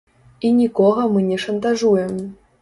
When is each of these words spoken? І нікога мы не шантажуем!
І 0.47 0.49
нікога 0.59 1.05
мы 1.17 1.21
не 1.27 1.37
шантажуем! 1.45 2.17